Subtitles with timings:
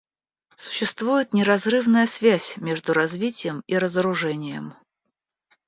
[0.55, 4.73] Существует неразрывная связь между развитием и разоружением.